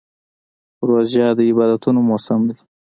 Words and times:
روژه 0.87 1.27
د 1.37 1.39
عبادتونو 1.49 1.99
موسم 2.09 2.39
دی. 2.49 2.55